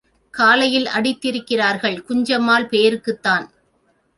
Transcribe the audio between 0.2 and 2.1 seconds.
காலையில் அடித்திருக்கிறார்கள்